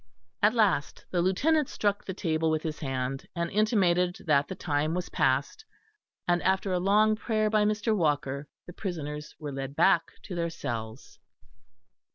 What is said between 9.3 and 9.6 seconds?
were